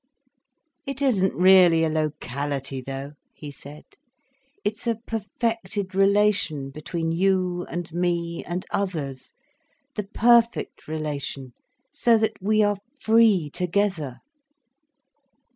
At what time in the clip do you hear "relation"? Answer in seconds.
5.93-6.71